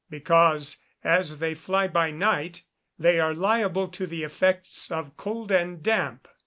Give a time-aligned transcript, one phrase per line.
[0.09, 2.63] _Because, as they fly by night,
[2.97, 6.27] they are liable to the effects of cold and damp.